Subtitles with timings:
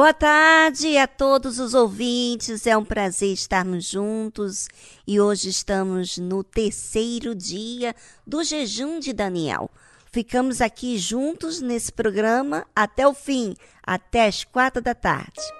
[0.00, 2.66] Boa tarde a todos os ouvintes.
[2.66, 4.66] É um prazer estarmos juntos
[5.06, 7.94] e hoje estamos no terceiro dia
[8.26, 9.70] do jejum de Daniel.
[10.10, 15.59] Ficamos aqui juntos nesse programa até o fim, até as quatro da tarde.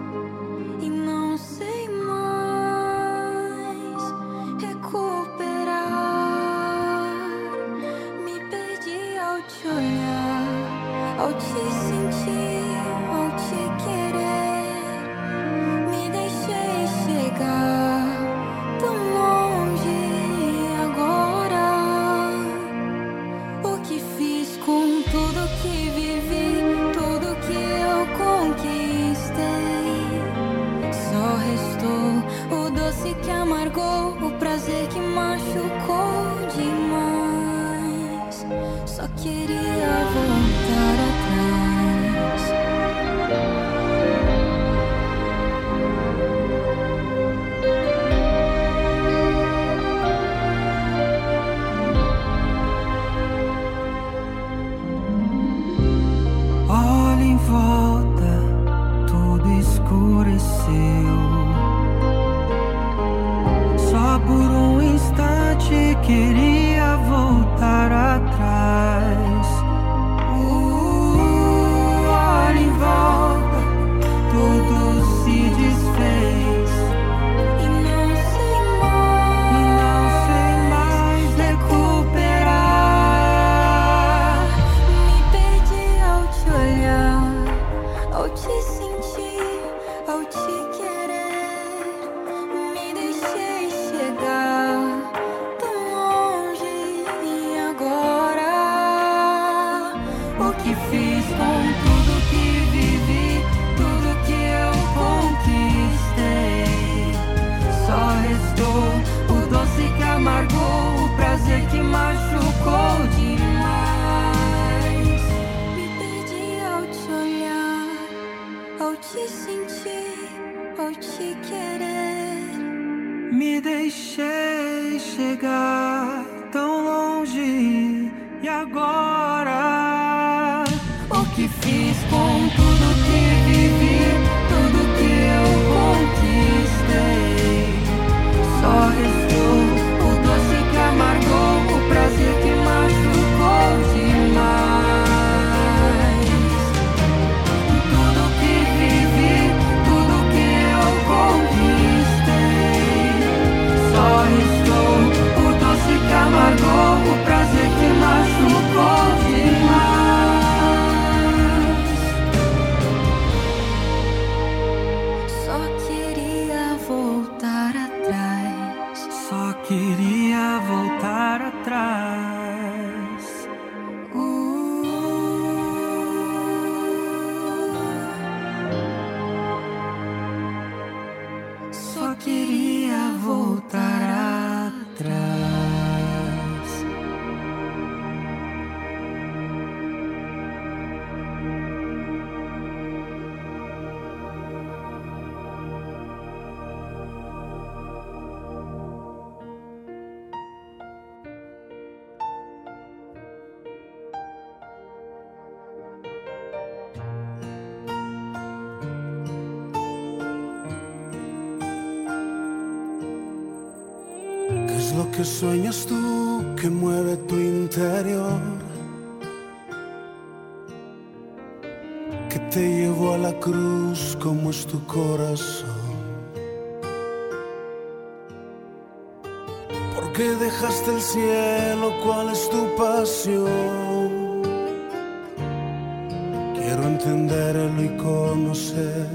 [237.91, 239.07] y conocer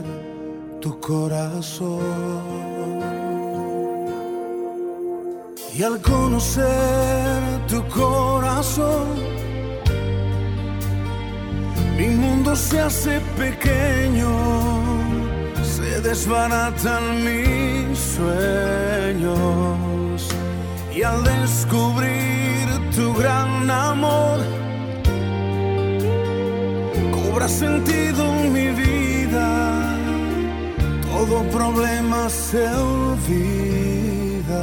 [0.80, 2.00] tu corazón.
[5.74, 9.06] Y al conocer tu corazón,
[11.98, 14.30] mi mundo se hace pequeño,
[15.62, 19.36] se desbaratan mis sueños.
[20.94, 24.40] Y al descubrir tu gran amor,
[27.36, 29.94] cobra sentido mi vida,
[31.02, 34.62] todo problema se olvida.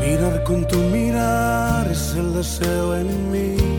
[0.00, 3.69] Mirar con tu mirar es el deseo en mí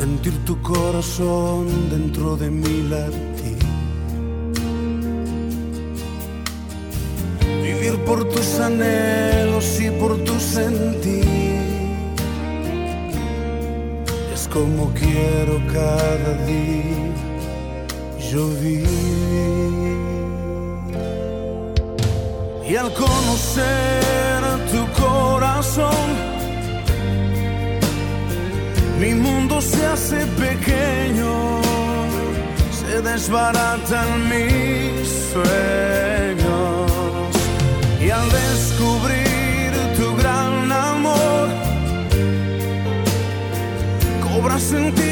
[0.00, 3.58] Sentir tu corazón dentro de mi latir.
[7.62, 11.26] Vivir por tus anhelos y por tu sentir.
[14.32, 17.14] Es como quiero cada día
[18.32, 18.88] yo vivir.
[22.66, 24.40] Y al conocer
[24.72, 26.29] tu corazón,
[29.00, 31.60] mi mundo se hace pequeño,
[32.70, 36.90] se desbaratan mis sueños.
[37.98, 41.48] Y al descubrir tu gran amor,
[44.22, 45.09] cobra sentido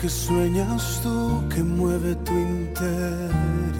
[0.00, 3.74] que sueñas tú que mueve tu interior?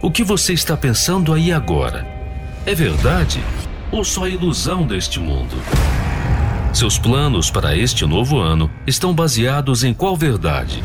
[0.00, 2.06] O que você está pensando aí agora?
[2.64, 3.40] É verdade
[3.92, 5.56] ou só ilusão deste mundo?
[6.72, 10.82] Seus planos para este novo ano estão baseados em qual verdade?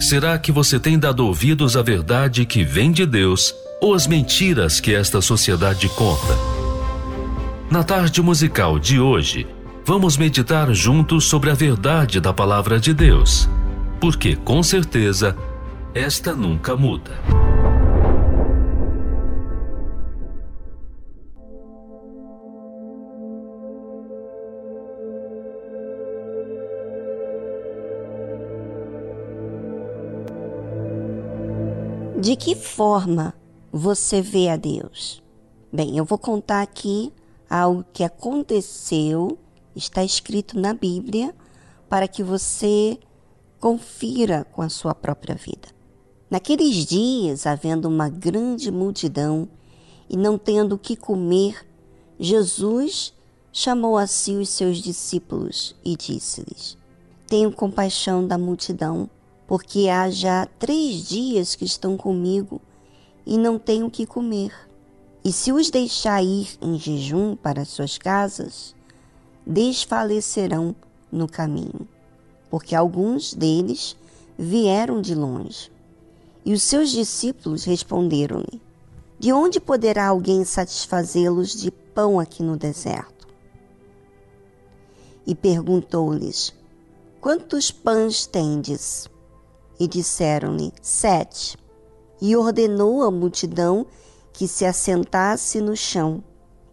[0.00, 4.80] Será que você tem dado ouvidos à verdade que vem de Deus ou às mentiras
[4.80, 6.36] que esta sociedade conta?
[7.70, 9.46] Na tarde musical de hoje,
[9.84, 13.48] vamos meditar juntos sobre a verdade da palavra de Deus,
[14.00, 15.36] porque com certeza
[15.94, 17.18] esta nunca muda.
[32.20, 33.32] De que forma
[33.72, 35.22] você vê a Deus?
[35.70, 37.12] Bem, eu vou contar aqui
[37.48, 39.38] algo que aconteceu,
[39.76, 41.34] está escrito na Bíblia,
[41.88, 42.98] para que você
[43.60, 45.68] confira com a sua própria vida.
[46.30, 49.48] Naqueles dias, havendo uma grande multidão
[50.08, 51.66] e não tendo o que comer,
[52.18, 53.14] Jesus
[53.52, 56.76] chamou a si os seus discípulos e disse-lhes:
[57.26, 59.08] Tenho compaixão da multidão,
[59.46, 62.60] porque há já três dias que estão comigo
[63.28, 64.54] e não tenho o que comer.
[65.22, 68.74] E se os deixar ir em jejum para suas casas,
[69.46, 70.74] desfalecerão
[71.12, 71.86] no caminho,
[72.48, 73.94] porque alguns deles
[74.38, 75.70] vieram de longe.
[76.42, 78.62] E os seus discípulos responderam-lhe:
[79.18, 83.28] De onde poderá alguém satisfazê-los de pão aqui no deserto?
[85.26, 86.54] E perguntou-lhes:
[87.20, 89.06] Quantos pães tendes?
[89.78, 91.58] E disseram-lhe: Sete.
[92.20, 93.86] E ordenou à multidão
[94.32, 96.22] que se assentasse no chão.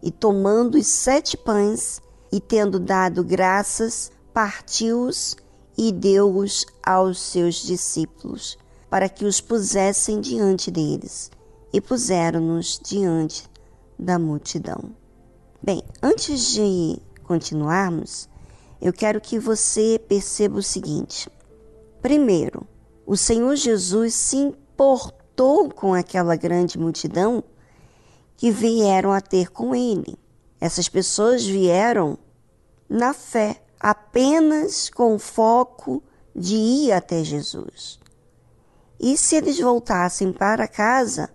[0.02, 2.00] E tomando os sete pães,
[2.30, 5.36] e tendo dado graças, partiu-os
[5.76, 8.56] e deu-os aos seus discípulos,
[8.88, 11.30] para que os pusessem diante deles.
[11.72, 13.48] E puseram-nos diante
[13.98, 14.94] da multidão.
[15.62, 18.28] Bem, antes de continuarmos,
[18.80, 21.28] eu quero que você perceba o seguinte.
[22.00, 22.66] Primeiro,
[23.04, 25.25] o Senhor Jesus se importou
[25.74, 27.42] com aquela grande multidão
[28.36, 30.18] que vieram a ter com ele.
[30.60, 32.18] Essas pessoas vieram
[32.88, 36.02] na fé, apenas com foco
[36.34, 37.98] de ir até Jesus.
[38.98, 41.30] E se eles voltassem para casa,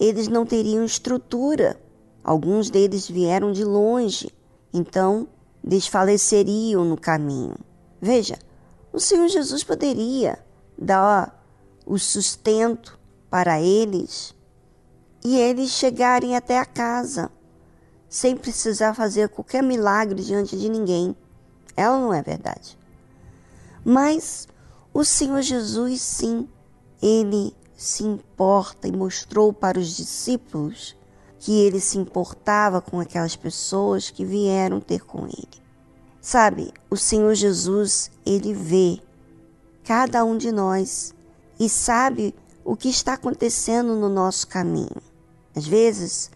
[0.00, 1.80] eles não teriam estrutura.
[2.24, 4.30] Alguns deles vieram de longe,
[4.72, 5.28] então
[5.62, 7.56] desfaleceriam no caminho.
[8.00, 8.38] Veja,
[8.92, 10.38] o Senhor Jesus poderia
[10.78, 11.40] dar
[11.86, 12.98] o sustento
[13.32, 14.34] para eles
[15.24, 17.30] e eles chegarem até a casa
[18.06, 21.16] sem precisar fazer qualquer milagre diante de ninguém.
[21.74, 22.78] Ela não é verdade.
[23.82, 24.46] Mas
[24.92, 26.46] o Senhor Jesus, sim,
[27.00, 30.94] ele se importa e mostrou para os discípulos
[31.38, 35.62] que ele se importava com aquelas pessoas que vieram ter com ele.
[36.20, 39.00] Sabe, o Senhor Jesus, ele vê
[39.84, 41.14] cada um de nós
[41.58, 45.02] e sabe o que está acontecendo no nosso caminho.
[45.54, 46.30] Às vezes,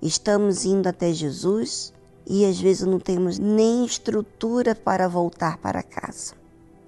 [0.00, 1.92] estamos indo até Jesus
[2.26, 6.34] e às vezes não temos nem estrutura para voltar para casa.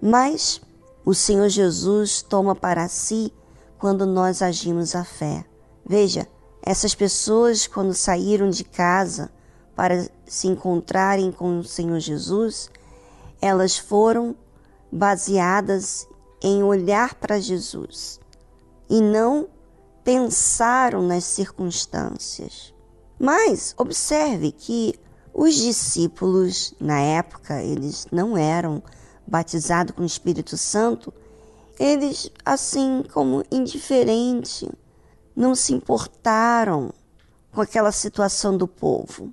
[0.01, 0.61] Mas
[1.05, 3.33] o Senhor Jesus toma para si
[3.79, 5.45] quando nós agimos a fé.
[5.85, 6.29] Veja,
[6.65, 9.31] essas pessoas, quando saíram de casa
[9.75, 12.71] para se encontrarem com o Senhor Jesus,
[13.41, 14.37] elas foram
[14.93, 16.07] baseadas
[16.41, 18.22] em olhar para Jesus
[18.93, 19.49] e não
[20.05, 22.75] pensaram nas circunstâncias.
[23.19, 25.01] Mas observe que
[25.33, 28.83] os discípulos, na época, eles não eram
[29.27, 31.11] batizados com o Espírito Santo,
[31.81, 34.71] eles, assim como indiferente,
[35.35, 36.93] não se importaram
[37.51, 39.33] com aquela situação do povo.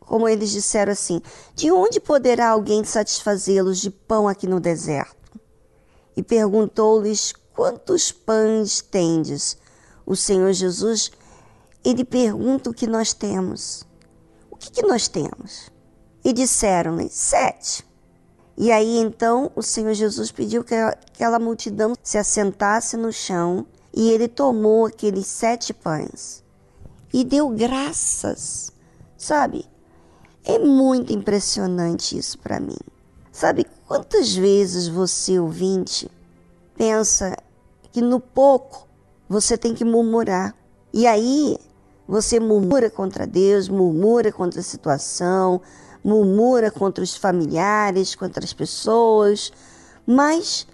[0.00, 1.22] Como eles disseram assim:
[1.54, 5.40] De onde poderá alguém satisfazê-los de pão aqui no deserto?
[6.14, 9.56] E perguntou-lhes: Quantos pães tendes?
[10.04, 11.10] O Senhor Jesus,
[11.82, 13.82] ele pergunta o que nós temos.
[14.50, 15.72] O que, que nós temos?
[16.22, 17.82] E disseram-lhe: Sete.
[18.58, 24.10] E aí então o Senhor Jesus pediu que aquela multidão se assentasse no chão e
[24.10, 26.44] ele tomou aqueles sete pães
[27.12, 28.70] e deu graças.
[29.16, 29.64] Sabe?
[30.44, 32.78] É muito impressionante isso para mim.
[33.32, 36.10] Sabe quantas vezes você, ouvinte,
[36.76, 37.36] pensa
[37.96, 38.86] que no pouco
[39.26, 40.54] você tem que murmurar.
[40.92, 41.56] E aí
[42.06, 45.62] você murmura contra Deus, murmura contra a situação,
[46.04, 49.50] murmura contra os familiares, contra as pessoas,
[50.06, 50.66] mas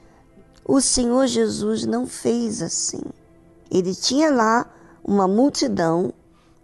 [0.66, 3.02] o Senhor Jesus não fez assim.
[3.70, 4.68] Ele tinha lá
[5.04, 6.12] uma multidão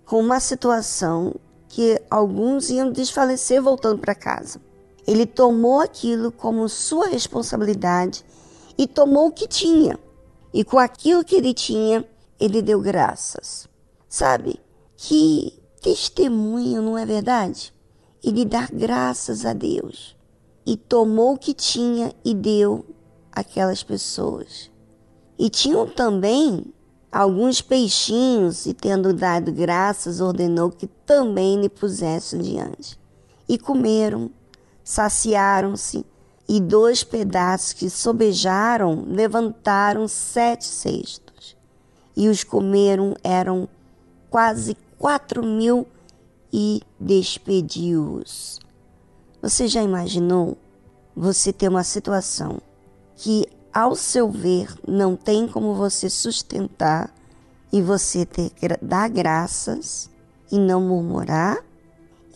[0.05, 1.37] com uma situação
[1.69, 4.61] que alguns iam desfalecer voltando para casa.
[5.07, 8.25] Ele tomou aquilo como sua responsabilidade
[8.77, 9.97] e tomou o que tinha.
[10.53, 12.05] E com aquilo que ele tinha,
[12.39, 13.69] ele deu graças.
[14.09, 14.61] Sabe?
[14.97, 17.73] Que testemunho, não é verdade?
[18.23, 20.17] Ele dar graças a Deus.
[20.67, 22.85] E tomou o que tinha e deu
[23.33, 24.71] aquelas pessoas.
[25.39, 26.65] E tinham também
[27.11, 32.99] alguns peixinhos, e tendo dado graças, ordenou que também lhe pusessem diante.
[33.49, 34.31] E comeram,
[34.85, 36.05] saciaram-se,
[36.49, 41.57] e dois pedaços que sobejaram levantaram sete cestos.
[42.17, 43.69] E os comeram eram
[44.31, 45.87] quase quatro mil
[46.53, 48.59] e despediu-os.
[49.43, 50.57] Você já imaginou
[51.15, 52.61] você ter uma situação
[53.15, 57.13] que, ao seu ver, não tem como você sustentar
[57.73, 60.11] e você ter dar graças
[60.51, 61.59] e não murmurar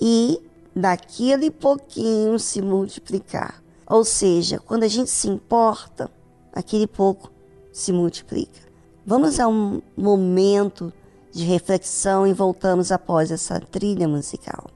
[0.01, 0.41] e
[0.77, 3.62] daquele pouquinho se multiplicar.
[3.93, 6.11] Ou seja, quando a gente se importa,
[6.51, 7.31] aquele pouco
[7.71, 8.59] se multiplica.
[9.05, 10.91] Vamos a um momento
[11.31, 14.71] de reflexão e voltamos após essa trilha musical.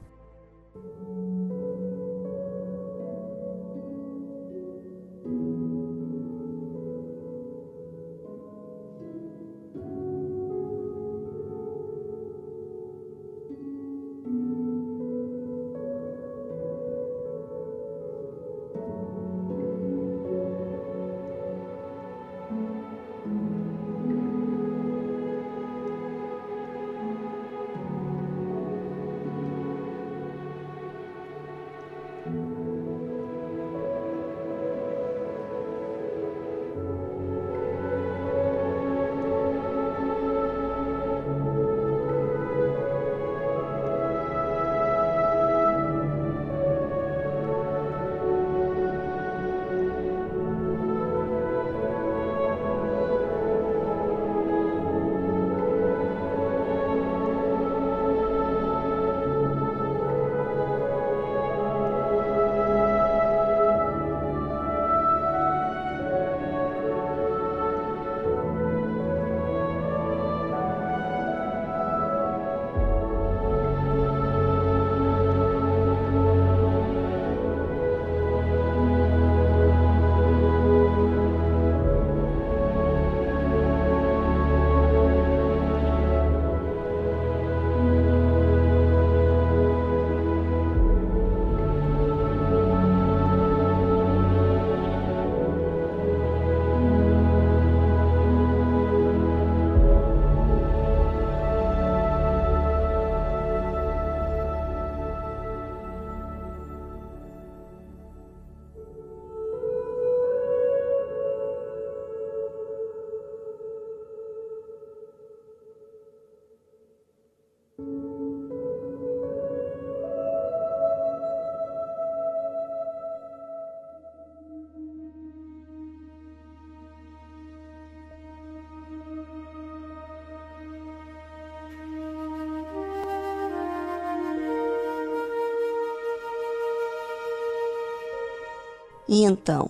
[139.17, 139.67] E então,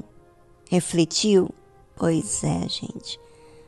[0.69, 1.49] refletiu?
[1.95, 3.17] Pois é, gente.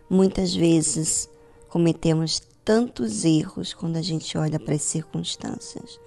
[0.09, 1.29] Muitas vezes
[1.69, 5.97] cometemos tantos erros quando a gente olha para as circunstâncias.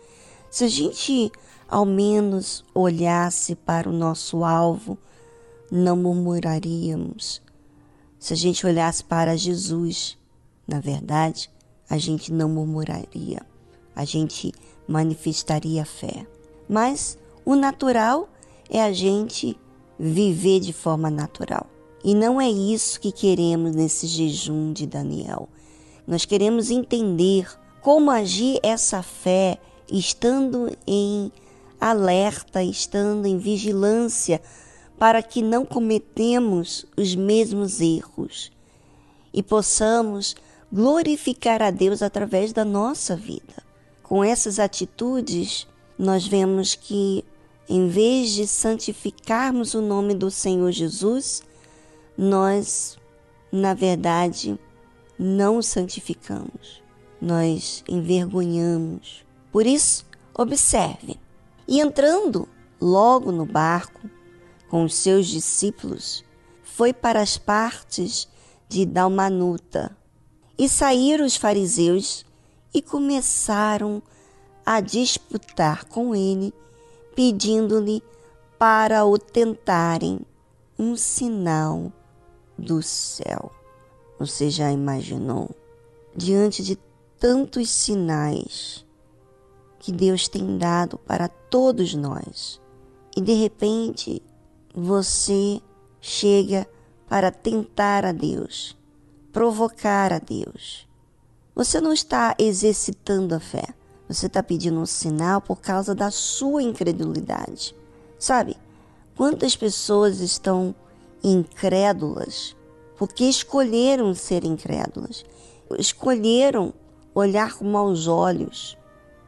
[0.51, 1.33] Se a gente
[1.67, 4.99] ao menos olhasse para o nosso alvo,
[5.71, 7.41] não murmuraríamos.
[8.19, 10.19] Se a gente olhasse para Jesus,
[10.69, 11.51] na verdade,
[11.89, 13.41] a gente não murmuraria,
[13.97, 14.53] a gente
[14.87, 16.27] manifestaria fé.
[16.69, 18.29] Mas o natural
[18.73, 19.59] é a gente
[20.05, 21.71] viver de forma natural.
[22.03, 25.49] E não é isso que queremos nesse jejum de Daniel.
[26.05, 27.49] Nós queremos entender
[27.81, 29.59] como agir essa fé
[29.91, 31.31] estando em
[31.81, 34.43] alerta, estando em vigilância,
[34.99, 38.51] para que não cometemos os mesmos erros
[39.33, 40.35] e possamos
[40.73, 43.62] glorificar a Deus através da nossa vida.
[44.03, 47.25] Com essas atitudes, nós vemos que,
[47.68, 51.42] em vez de santificarmos o nome do Senhor Jesus,
[52.16, 52.98] nós,
[53.51, 54.59] na verdade,
[55.18, 56.83] não santificamos,
[57.20, 59.25] nós envergonhamos.
[59.51, 61.18] Por isso, observe.
[61.66, 62.48] E entrando
[62.81, 64.01] logo no barco
[64.68, 66.25] com os seus discípulos,
[66.62, 68.29] foi para as partes
[68.68, 69.96] de Dalmanuta.
[70.59, 72.25] E saíram os fariseus
[72.75, 74.03] e começaram
[74.64, 76.53] a disputar com ele,
[77.14, 78.03] pedindo-lhe
[78.59, 80.20] para o tentarem
[80.79, 81.92] um sinal
[82.57, 83.51] do céu.
[84.18, 85.51] Você já imaginou?
[86.14, 86.79] Diante de
[87.18, 88.85] tantos sinais
[89.79, 92.61] que Deus tem dado para todos nós,
[93.16, 94.22] e de repente
[94.75, 95.61] você
[96.01, 96.68] chega
[97.09, 98.77] para tentar a Deus,
[99.33, 100.88] provocar a Deus.
[101.55, 103.75] Você não está exercitando a fé,
[104.12, 107.75] você está pedindo um sinal por causa da sua incredulidade.
[108.18, 108.57] Sabe,
[109.16, 110.75] quantas pessoas estão
[111.22, 112.55] incrédulas
[113.03, 115.25] porque escolheram ser incrédulas,
[115.77, 116.72] escolheram
[117.12, 118.79] olhar com maus olhos,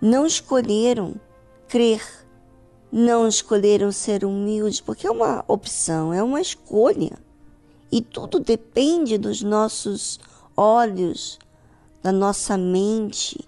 [0.01, 1.16] não escolheram
[1.66, 2.01] crer,
[2.92, 7.18] não escolheram ser humildes, porque é uma opção, é uma escolha.
[7.90, 10.20] E tudo depende dos nossos
[10.57, 11.40] olhos,
[12.01, 13.44] da nossa mente,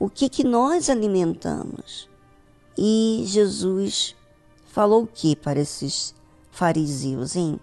[0.00, 2.08] o que, que nós alimentamos.
[2.78, 4.14] E Jesus
[4.64, 6.14] falou o que para esses
[6.52, 7.58] fariseus, hein?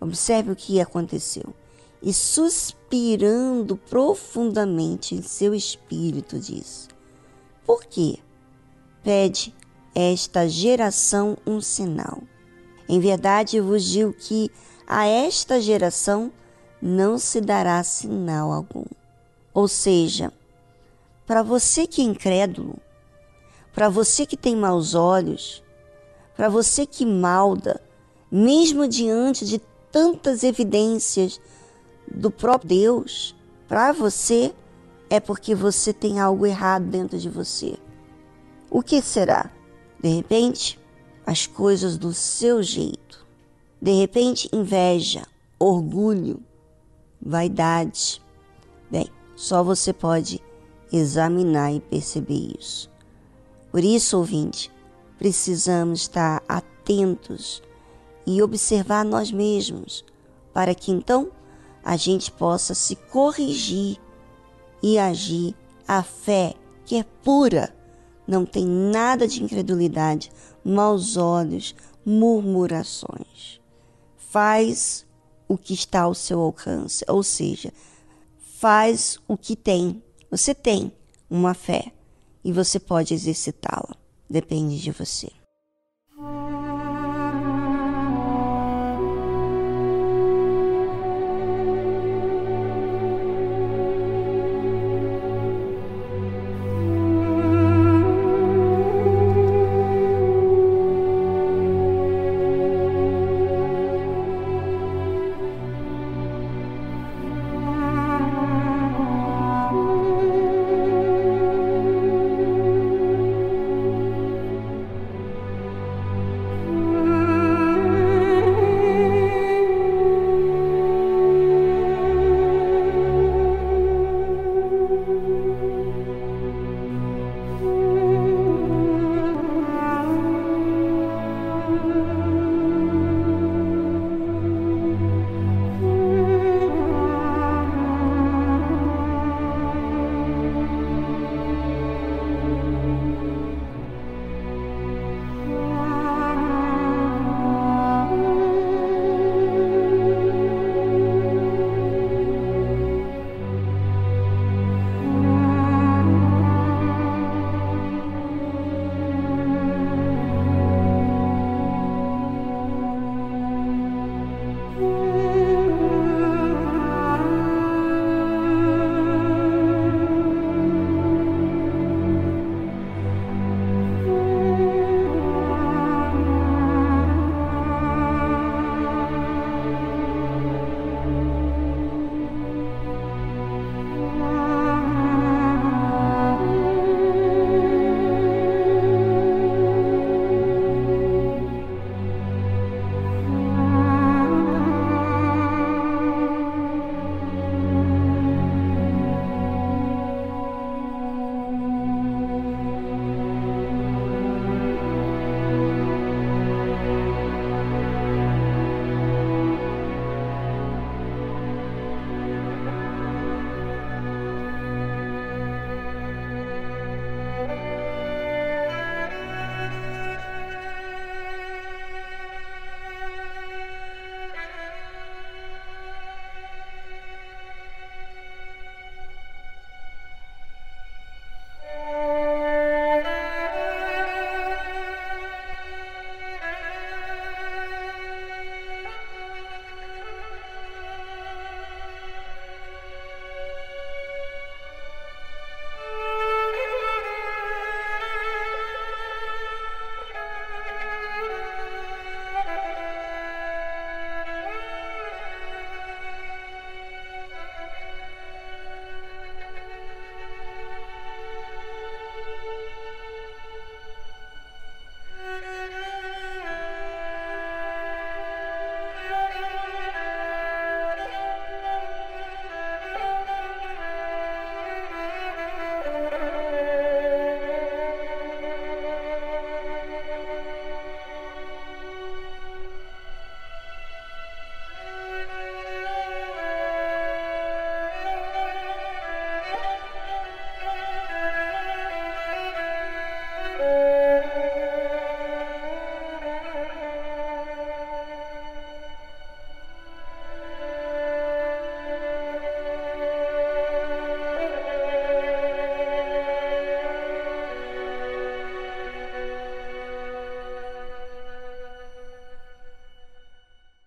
[0.00, 1.52] Observe o que aconteceu.
[2.00, 6.88] E suspirando profundamente em seu espírito, diz:
[7.66, 8.20] Por que
[9.02, 9.52] pede
[9.92, 12.22] esta geração um sinal?
[12.88, 14.50] Em verdade vos digo que
[14.86, 16.32] a esta geração
[16.80, 18.84] não se dará sinal algum.
[19.52, 20.32] Ou seja,
[21.30, 22.76] para você que é incrédulo,
[23.72, 25.62] para você que tem maus olhos,
[26.36, 27.80] para você que malda,
[28.28, 29.60] mesmo diante de
[29.92, 31.40] tantas evidências
[32.12, 33.36] do próprio Deus
[33.68, 34.52] para você,
[35.08, 37.78] é porque você tem algo errado dentro de você.
[38.68, 39.52] O que será?
[40.02, 40.80] De repente,
[41.24, 43.24] as coisas do seu jeito.
[43.80, 45.22] De repente, inveja,
[45.60, 46.42] orgulho,
[47.22, 48.20] vaidade.
[48.90, 50.42] Bem, só você pode
[50.92, 52.90] examinar e perceber isso.
[53.70, 54.70] Por isso, ouvinte,
[55.18, 57.62] precisamos estar atentos
[58.26, 60.04] e observar nós mesmos,
[60.52, 61.30] para que então
[61.82, 63.98] a gente possa se corrigir
[64.82, 65.54] e agir
[65.86, 67.74] a fé que é pura,
[68.26, 70.30] não tem nada de incredulidade,
[70.64, 71.74] maus olhos,
[72.04, 73.60] murmurações.
[74.16, 75.06] Faz
[75.48, 77.72] o que está ao seu alcance, ou seja,
[78.38, 80.02] faz o que tem.
[80.30, 80.92] Você tem
[81.28, 81.92] uma fé
[82.44, 83.96] e você pode exercitá-la.
[84.28, 85.39] Depende de você.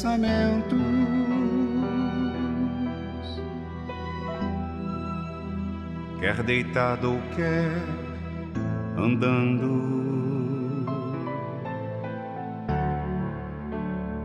[0.00, 0.80] Pensamentos.
[6.18, 7.72] Quer deitado ou quer
[8.96, 9.90] andando.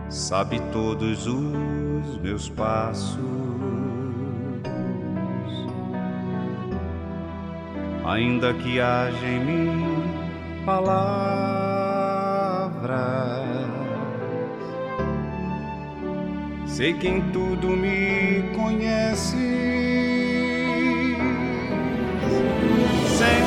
[0.08, 3.20] sabe todos os meus passos.
[8.06, 9.84] Ainda que haja em mim
[10.66, 11.55] palavras,
[16.76, 19.38] sei que em tudo me conhece.
[23.18, 23.46] Senhor,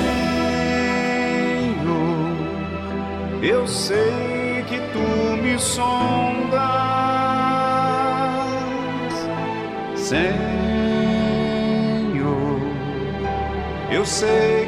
[3.42, 6.58] eu sei que tu me sondas,
[9.94, 10.48] Senhor.
[13.90, 14.67] Eu sei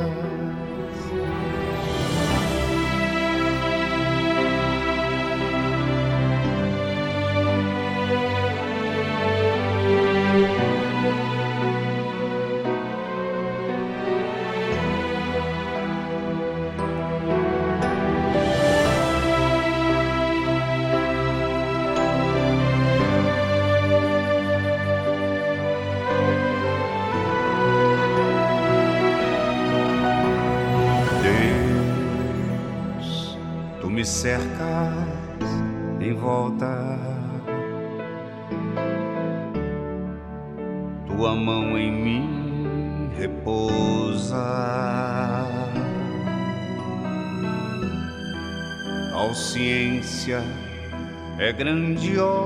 [51.61, 52.41] Grandiosa.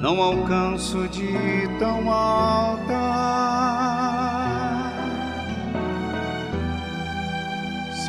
[0.00, 3.26] Não alcanço de tão alta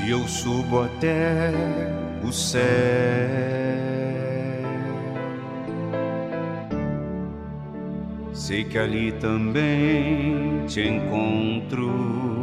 [0.05, 1.51] e eu subo até
[2.23, 2.61] o céu.
[8.31, 12.36] Sei que ali também te encontro.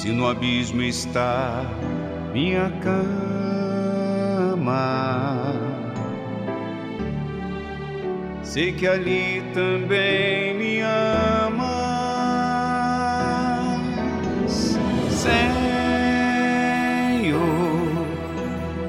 [0.00, 1.66] Se no abismo está
[2.32, 3.04] minha cama,
[8.42, 11.60] sei que ali também me ama.
[15.10, 15.36] Senhor,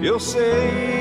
[0.01, 1.00] eu sei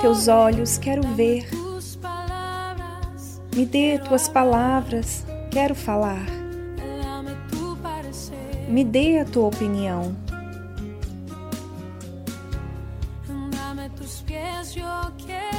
[0.00, 1.48] Teus olhos, quero ver.
[3.54, 6.24] Me dê tuas palavras, quero falar.
[8.68, 10.14] Me dê a tua opinião.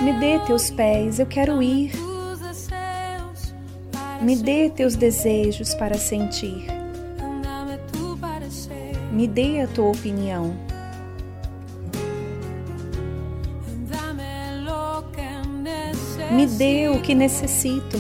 [0.01, 1.91] Me dê teus pés, eu quero ir.
[4.21, 6.67] Me dê teus desejos para sentir.
[9.11, 10.68] Me dê a tua opinião.
[16.32, 17.97] me dê o que necessito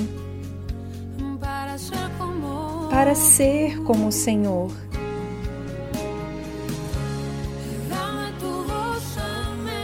[2.89, 4.71] para ser como o Senhor.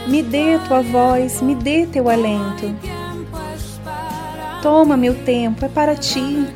[0.06, 2.74] Me dê tua voz, me dê teu alento.
[4.62, 6.46] Toma meu tempo, é para ti.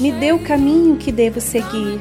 [0.00, 2.00] Me dê o caminho que devo seguir.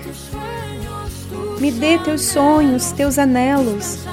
[1.59, 4.05] Me dê teus sonhos, teus anelos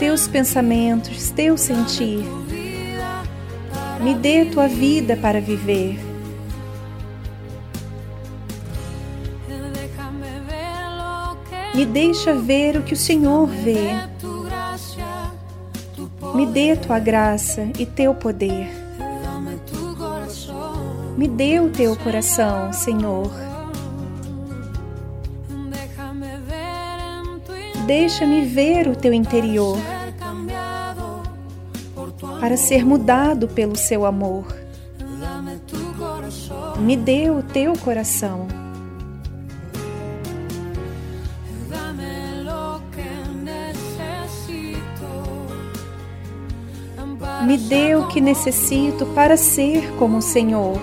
[0.00, 2.24] teus pensamentos, teu sentir.
[4.00, 6.00] Me dê tua vida para viver.
[11.74, 13.90] Me deixa ver o que o Senhor vê.
[16.34, 18.70] Me dê tua graça e teu poder.
[21.14, 23.49] Me dê o teu coração, Senhor.
[27.90, 29.76] Deixa-me ver o teu interior
[32.38, 34.46] para ser mudado pelo seu amor.
[36.78, 38.46] Me dê o teu coração.
[47.44, 50.78] Me dê o que necessito para ser como o Senhor.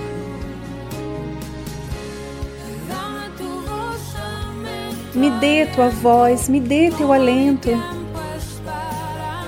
[5.18, 7.70] Me dê tua voz, me dê teu alento.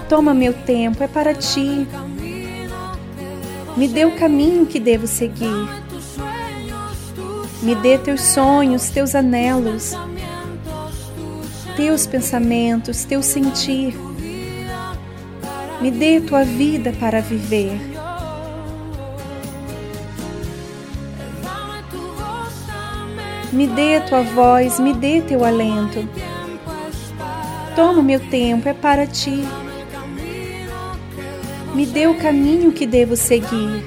[0.10, 1.88] Toma meu tempo, é para ti.
[3.78, 5.70] Me dê o caminho que devo seguir.
[7.62, 9.94] Me dê teus sonhos, teus anelos,
[11.76, 13.96] teus pensamentos, teu sentir.
[15.80, 17.99] Me dê tua vida para viver.
[23.52, 26.08] Me dê tua voz, me dê teu alento.
[27.76, 29.44] Toma o meu tempo, é para ti.
[31.74, 33.84] Me dê o caminho que devo seguir.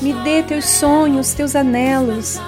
[0.00, 2.40] Me dê teus sonhos, teus anelos,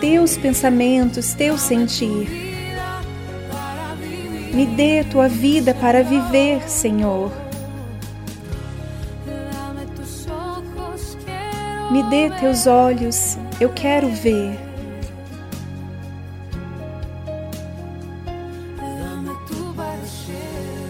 [0.00, 2.28] teus pensamentos, teu sentir.
[4.54, 7.32] Me dê tua vida para viver, Senhor.
[11.90, 14.56] Me dê teus olhos, eu quero ver.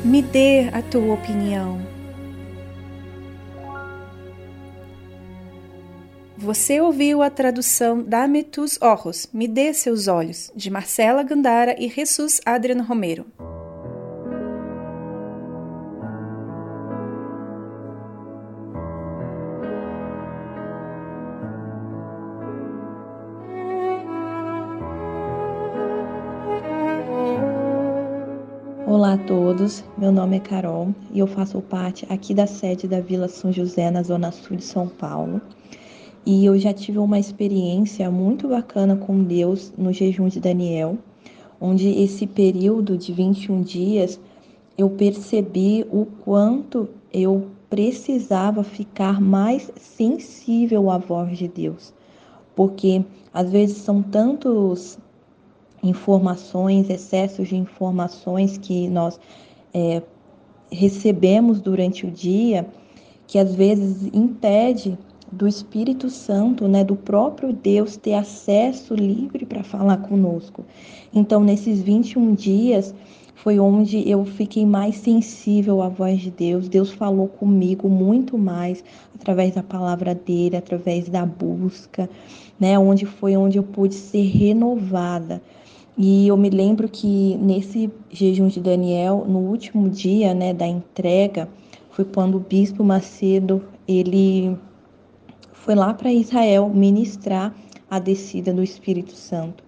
[0.05, 1.81] Me dê a tua opinião.
[6.37, 11.89] Você ouviu a tradução Dame tus ojos, Me dê seus olhos, de Marcela Gandara e
[11.89, 13.27] Jesus Adriano Romero.
[29.59, 33.53] Todos, meu nome é Carol e eu faço parte aqui da sede da Vila São
[33.53, 35.41] José, na Zona Sul de São Paulo.
[36.25, 40.97] E eu já tive uma experiência muito bacana com Deus no jejum de Daniel,
[41.61, 44.21] onde esse período de 21 dias
[44.77, 51.93] eu percebi o quanto eu precisava ficar mais sensível à voz de Deus.
[52.55, 53.05] Porque
[53.35, 54.99] às vezes são tantos
[55.83, 59.19] informações, excessos de informações que nós
[59.79, 60.03] é,
[60.73, 62.67] recebemos durante o dia,
[63.29, 64.99] que às vezes impede
[65.31, 70.65] do Espírito Santo, né, do próprio Deus ter acesso livre para falar conosco.
[71.15, 72.95] Então, nesses 21 dias,
[73.37, 76.69] foi onde eu fiquei mais sensível à voz de Deus.
[76.69, 78.83] Deus falou comigo muito mais
[79.15, 82.11] através da palavra dele, através da busca,
[82.59, 85.41] né, onde foi onde eu pude ser renovada
[85.99, 91.49] e eu me lembro que nesse jejum de Daniel, no último dia, né, da entrega,
[91.91, 94.57] foi quando o bispo Macedo, ele
[95.53, 97.53] foi lá para Israel ministrar
[97.91, 99.65] a descida do Espírito Santo.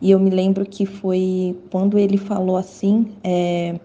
[0.00, 3.78] E eu me lembro que foi quando ele falou assim, é,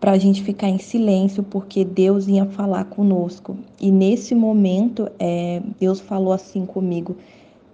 [0.00, 3.56] para a gente ficar em silêncio, porque Deus ia falar conosco.
[3.80, 7.16] E nesse momento, é, Deus falou assim comigo: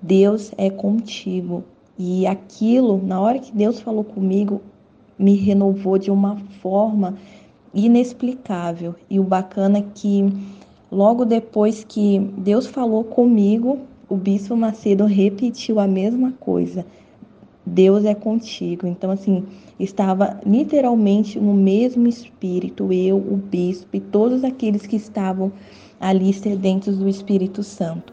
[0.02, 1.64] Deus é contigo.
[1.98, 4.60] E aquilo, na hora que Deus falou comigo,
[5.18, 7.14] me renovou de uma forma
[7.72, 8.94] inexplicável.
[9.08, 10.24] E o bacana é que
[10.90, 13.78] logo depois que Deus falou comigo,
[14.08, 16.84] o bispo Macedo repetiu a mesma coisa.
[17.64, 18.86] Deus é contigo.
[18.86, 19.44] Então, assim,
[19.78, 25.52] estava literalmente no mesmo espírito, eu, o bispo e todos aqueles que estavam
[25.98, 28.12] ali sedentos do Espírito Santo.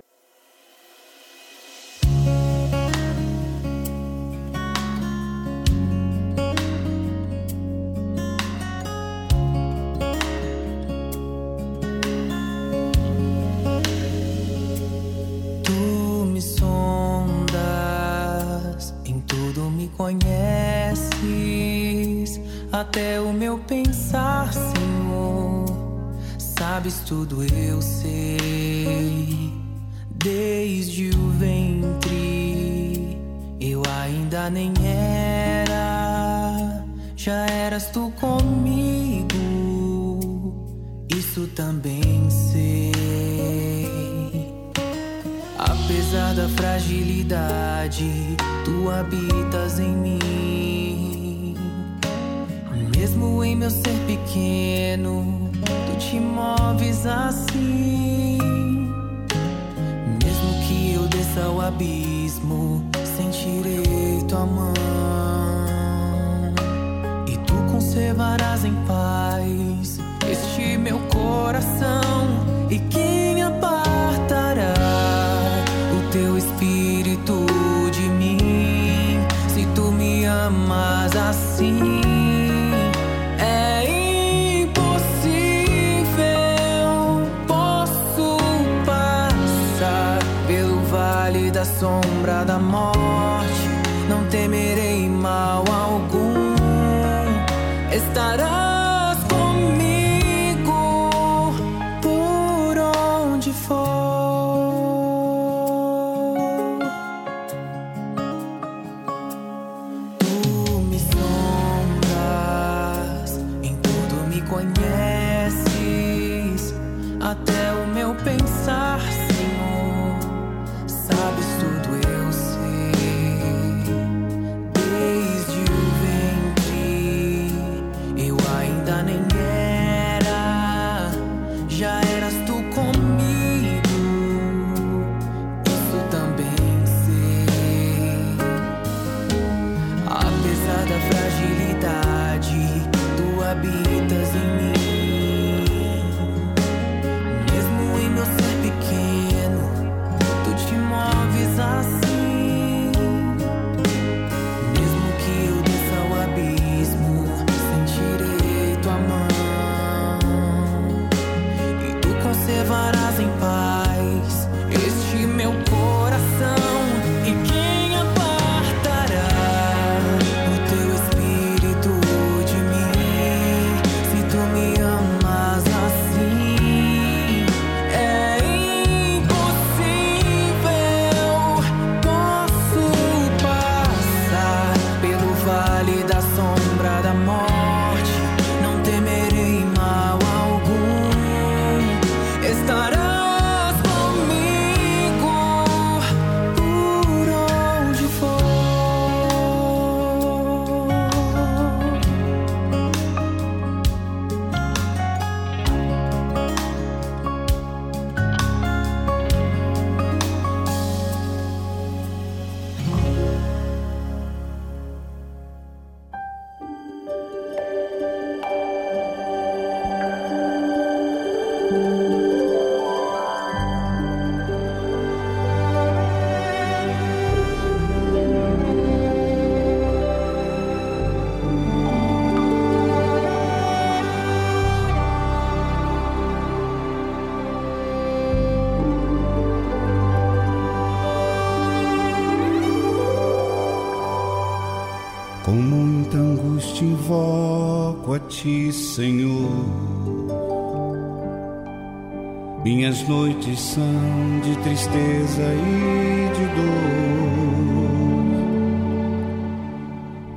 [253.58, 257.22] são de tristeza e de dor.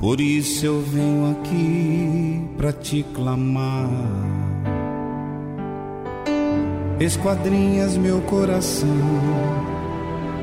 [0.00, 3.90] Por isso eu venho aqui para te clamar.
[6.98, 8.88] Esquadrinhas meu coração,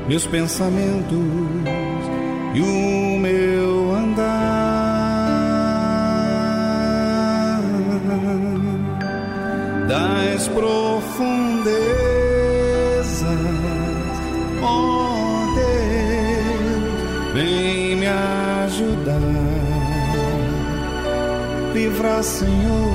[0.08, 1.18] meus pensamentos
[2.54, 4.52] e o meu andar
[9.88, 11.81] das profundezas
[21.82, 22.92] livrar, Senhor.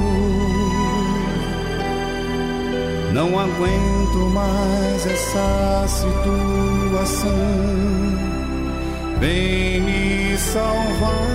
[3.14, 7.30] Não aguento mais essa situação.
[9.20, 11.28] Vem me salvar.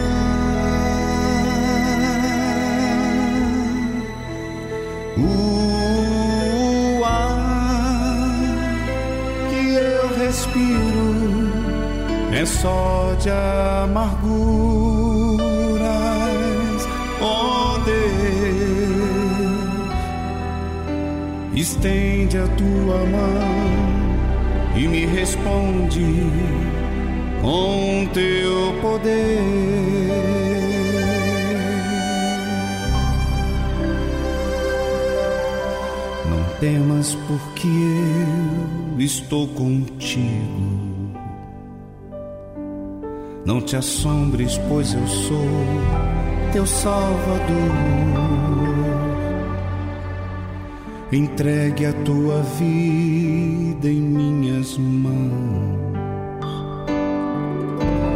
[5.18, 8.38] O ar
[9.50, 11.52] que eu respiro
[12.32, 14.91] é só de amargura.
[21.62, 26.04] Estende a tua mão e me responde
[27.40, 30.42] com teu poder.
[36.60, 37.66] temas, porque
[38.94, 41.12] eu estou contigo.
[43.44, 45.48] Não te assombres, pois eu sou
[46.52, 47.42] teu Salvador.
[51.12, 55.82] Entregue a tua vida em minhas mãos.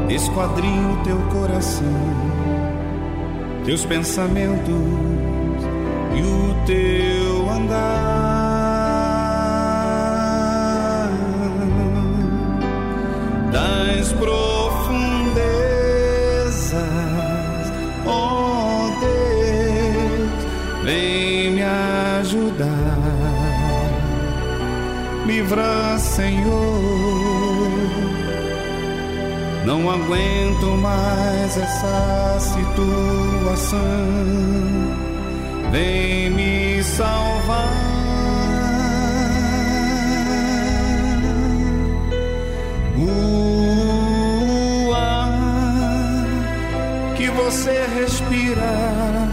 [0.08, 1.86] Esquadrinho teu coração,
[3.66, 4.72] teus pensamentos
[6.16, 8.16] e o teu andar.
[13.52, 14.55] das profundezas,
[25.46, 26.50] livra, Senhor.
[29.64, 33.78] Não aguento mais essa situação,
[35.70, 37.86] vem me salvar.
[47.36, 49.28] você respira,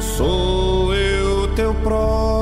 [0.00, 2.41] sou eu teu próprio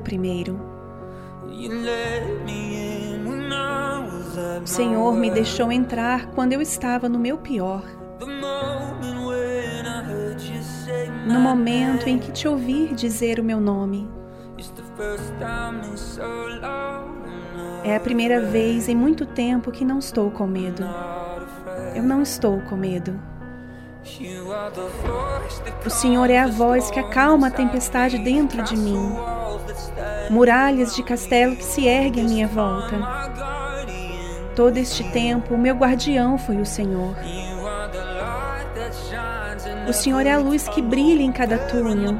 [0.00, 0.60] Primeiro.
[4.62, 7.82] O Senhor me deixou entrar quando eu estava no meu pior.
[11.26, 14.08] No momento em que te ouvi dizer o meu nome.
[17.82, 20.84] É a primeira vez em muito tempo que não estou com medo.
[21.94, 23.18] Eu não estou com medo.
[25.84, 29.14] O Senhor é a voz que acalma a tempestade dentro de mim.
[30.30, 32.96] Muralhas de castelo que se erguem à minha volta.
[34.54, 37.16] Todo este tempo, o meu guardião foi o Senhor.
[39.88, 42.16] O Senhor é a luz que brilha em cada túnel.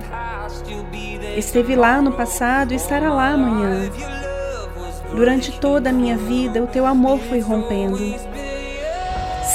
[1.37, 3.89] Esteve lá no passado e estará lá amanhã.
[5.15, 7.99] Durante toda a minha vida, o teu amor foi rompendo.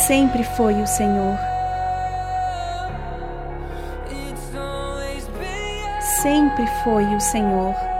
[0.08, 1.38] Sempre foi o Senhor.
[6.22, 7.95] Sempre foi o Senhor.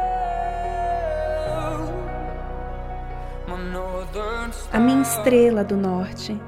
[5.26, 6.40] Estrela do norte.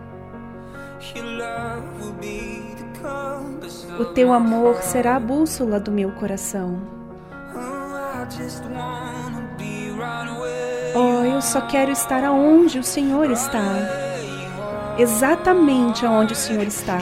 [4.00, 6.80] O teu amor será a bússola do meu coração.
[10.94, 13.64] Oh, eu só quero estar aonde o Senhor está.
[15.00, 17.00] Exatamente aonde o Senhor está.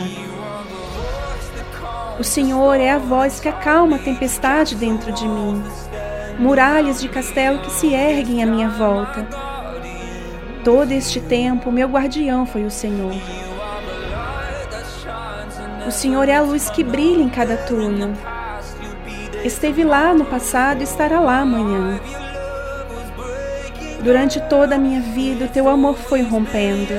[2.17, 5.61] O Senhor é a voz que acalma a tempestade dentro de mim.
[6.39, 9.55] Muralhas de castelo que se erguem à minha volta.
[10.66, 13.13] Todo este tempo, meu guardião foi o Senhor.
[15.86, 18.13] O Senhor é a luz que brilha em cada túnel.
[19.43, 21.99] Esteve lá no passado e estará lá amanhã.
[24.01, 26.95] Durante toda a minha vida, o teu amor foi rompendo.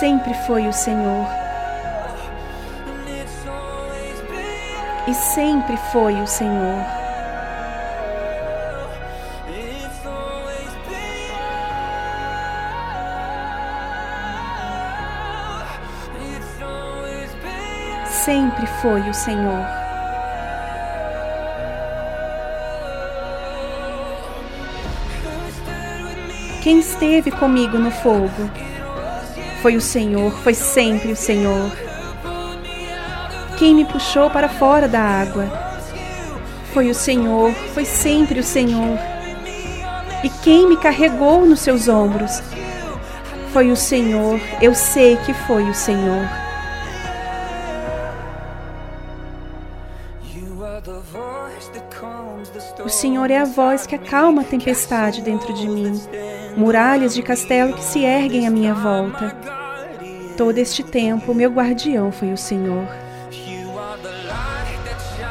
[0.00, 1.26] Sempre foi o Senhor.
[5.06, 7.01] E sempre foi o Senhor.
[18.24, 19.66] Sempre foi o Senhor.
[26.62, 28.48] Quem esteve comigo no fogo?
[29.60, 31.72] Foi o Senhor, foi sempre o Senhor.
[33.58, 35.46] Quem me puxou para fora da água?
[36.72, 39.00] Foi o Senhor, foi sempre o Senhor.
[40.22, 42.40] E quem me carregou nos seus ombros?
[43.52, 46.41] Foi o Senhor, eu sei que foi o Senhor.
[53.02, 56.00] Senhor é a voz que acalma a tempestade dentro de mim
[56.56, 59.36] muralhas de castelo que se erguem à minha volta.
[60.36, 62.86] Todo este tempo, meu guardião foi o Senhor.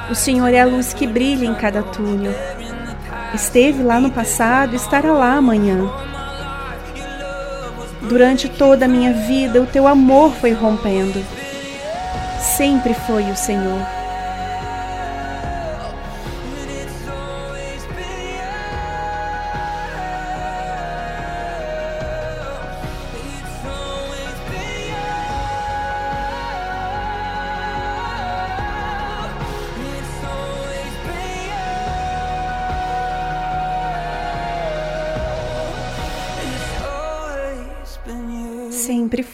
[0.10, 2.34] O Senhor é a luz que brilha em cada túnel.
[3.34, 5.90] Esteve lá no passado estará lá amanhã.
[8.02, 11.24] Durante toda a minha vida, o teu amor foi rompendo.
[12.38, 14.01] Sempre foi o Senhor.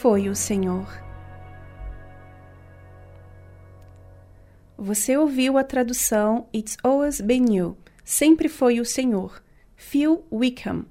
[0.09, 0.87] Foi o Senhor.
[4.77, 9.43] Você ouviu a tradução It's Always Been You, Sempre Foi o Senhor,
[9.75, 10.85] Phil Wickham.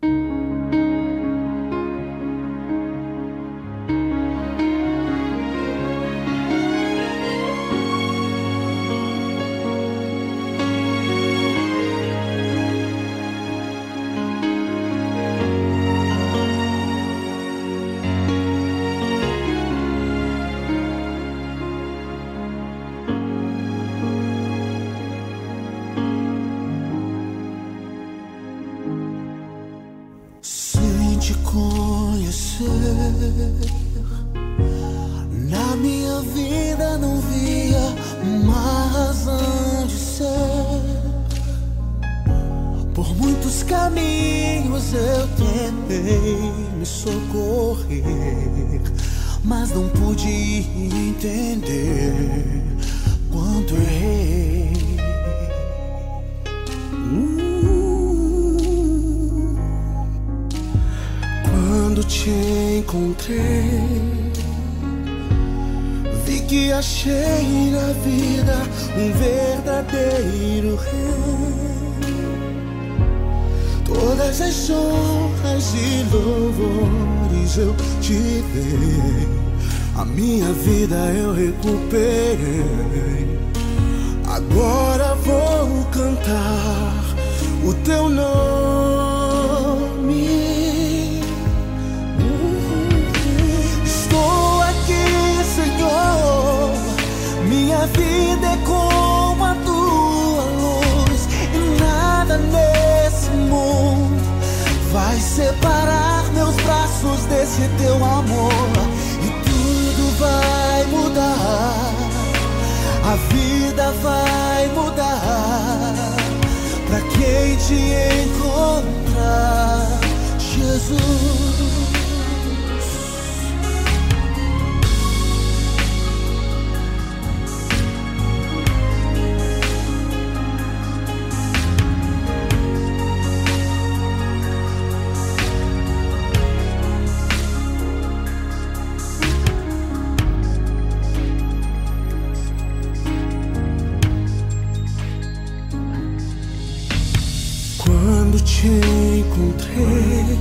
[149.37, 150.39] Encontrei,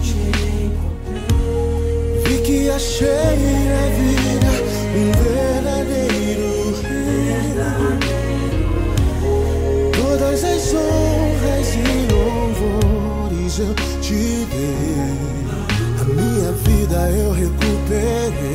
[2.24, 4.52] vi que achei na vida
[4.96, 6.50] um verdadeiro
[6.82, 7.52] rei.
[9.92, 11.78] Todas as honras e
[12.14, 15.14] louvores eu te dei,
[16.00, 18.55] a minha vida eu recuperei.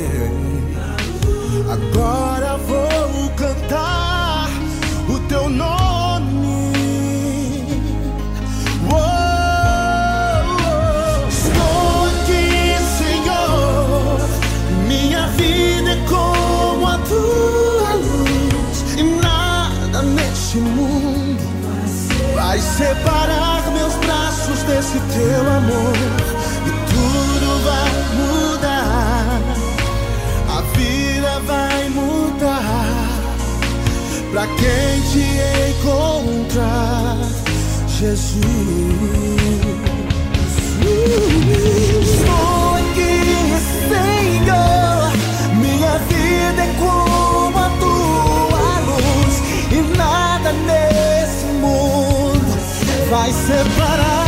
[24.81, 25.95] Desse teu amor.
[26.67, 29.41] E tudo vai mudar,
[30.49, 32.95] a vida vai mudar
[34.33, 35.27] pra quem te
[35.71, 37.19] encontrar,
[37.89, 38.41] Jesus.
[42.01, 43.13] Estou aqui,
[43.91, 45.13] Senhor.
[45.57, 49.35] Minha vida é como a tua luz,
[49.73, 52.51] e nada nesse mundo
[53.11, 54.20] vai separar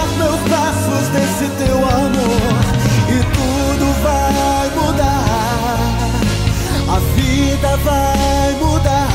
[7.76, 9.08] vai mudar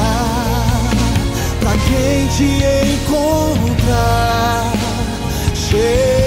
[1.60, 2.64] pra quem te
[2.96, 3.48] encontrar.
[5.70, 6.27] Tudo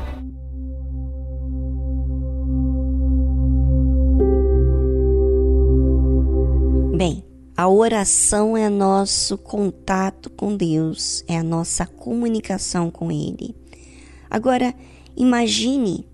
[7.61, 13.55] A oração é nosso contato com Deus, é a nossa comunicação com Ele.
[14.27, 14.73] Agora,
[15.15, 16.07] imagine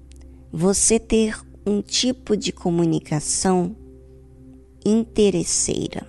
[0.52, 3.74] você ter um tipo de comunicação
[4.86, 6.06] interesseira.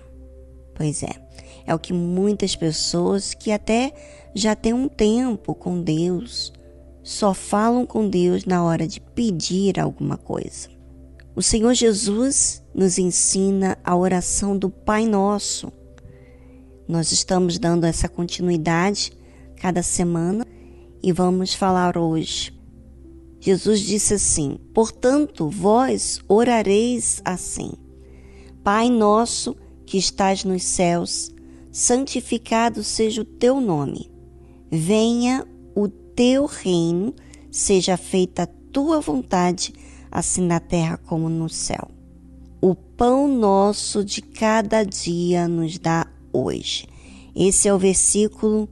[0.75, 1.25] Pois é,
[1.65, 3.93] é o que muitas pessoas que até
[4.35, 6.51] já têm um tempo com Deus
[7.01, 10.78] só falam com Deus na hora de pedir alguma coisa.
[11.35, 15.71] O Senhor Jesus nos ensina a oração do Pai Nosso.
[16.87, 19.13] Nós estamos dando essa continuidade
[19.55, 20.45] cada semana
[21.03, 22.53] e vamos falar hoje.
[23.39, 27.71] Jesus disse assim: Portanto, vós orareis assim:
[28.63, 29.55] Pai nosso
[29.85, 31.31] que estás nos céus,
[31.71, 34.11] santificado seja o teu nome.
[34.69, 37.13] Venha o teu reino,
[37.49, 39.73] seja feita a tua vontade,
[40.11, 41.89] assim na terra como no céu.
[42.61, 46.87] O pão nosso de cada dia nos dá hoje.
[47.35, 48.67] Esse é o versículo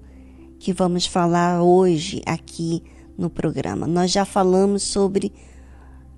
[0.59, 2.83] que vamos falar hoje aqui
[3.17, 3.87] no programa.
[3.87, 5.31] Nós já falamos sobre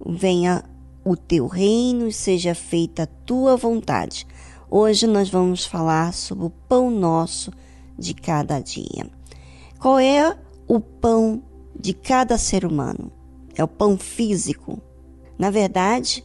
[0.05, 0.63] venha
[1.03, 4.27] o teu reino seja feita a tua vontade.
[4.69, 7.51] Hoje nós vamos falar sobre o pão nosso
[7.97, 9.09] de cada dia.
[9.79, 11.41] Qual é o pão
[11.77, 13.11] de cada ser humano?
[13.55, 14.81] É o pão físico.
[15.39, 16.21] Na verdade,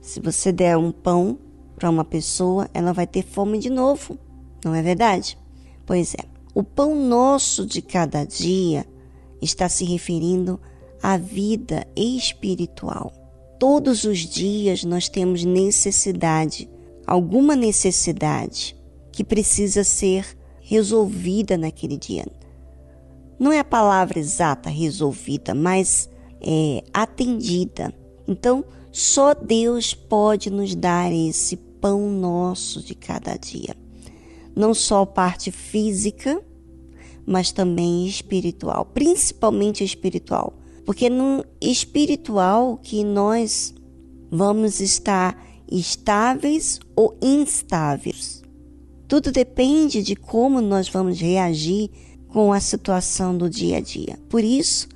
[0.00, 1.36] se você der um pão
[1.74, 4.16] para uma pessoa, ela vai ter fome de novo,
[4.64, 5.36] não é verdade?
[5.84, 6.24] Pois é.
[6.54, 8.86] O pão nosso de cada dia
[9.40, 10.60] está se referindo
[11.02, 13.12] à vida espiritual.
[13.58, 16.70] Todos os dias nós temos necessidade,
[17.04, 18.76] alguma necessidade
[19.10, 22.26] que precisa ser resolvida naquele dia.
[23.40, 26.08] Não é a palavra exata resolvida, mas
[26.40, 27.92] é atendida.
[28.32, 33.76] Então, só Deus pode nos dar esse pão nosso de cada dia.
[34.56, 36.42] Não só parte física,
[37.26, 40.54] mas também espiritual, principalmente espiritual.
[40.86, 43.74] Porque no espiritual que nós
[44.30, 45.38] vamos estar
[45.70, 48.42] estáveis ou instáveis.
[49.06, 51.90] Tudo depende de como nós vamos reagir
[52.28, 54.18] com a situação do dia a dia.
[54.30, 54.88] Por isso,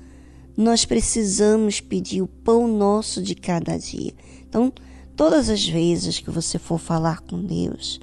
[0.57, 4.13] nós precisamos pedir o pão nosso de cada dia.
[4.49, 4.73] Então,
[5.15, 7.99] todas as vezes que você for falar com Deus,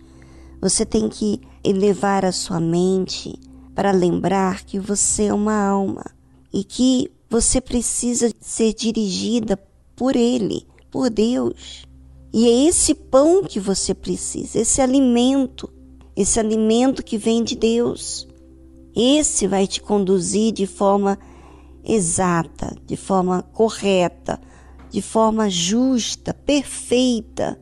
[0.61, 3.35] você tem que elevar a sua mente
[3.75, 6.05] para lembrar que você é uma alma
[6.53, 9.59] e que você precisa ser dirigida
[9.97, 11.85] por Ele, por Deus.
[12.33, 15.69] E é esse pão que você precisa, esse alimento,
[16.17, 18.29] esse alimento que vem de Deus.
[18.95, 21.19] Esse vai te conduzir de forma
[21.85, 24.41] exata, de forma correta,
[24.91, 27.61] de forma justa, perfeita.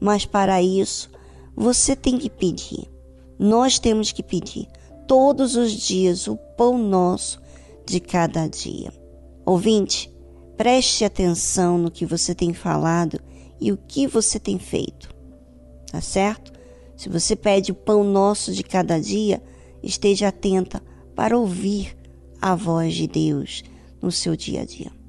[0.00, 1.10] Mas para isso,
[1.54, 2.90] você tem que pedir.
[3.38, 4.68] Nós temos que pedir
[5.06, 7.40] todos os dias o pão nosso
[7.84, 8.92] de cada dia.
[9.44, 10.12] Ouvinte,
[10.56, 13.20] preste atenção no que você tem falado
[13.60, 15.12] e o que você tem feito.
[15.90, 16.52] Tá certo?
[16.96, 19.42] Se você pede o pão nosso de cada dia,
[19.82, 20.80] esteja atenta
[21.14, 21.96] para ouvir
[22.42, 23.62] a voz de Deus
[24.02, 25.01] no seu dia a dia.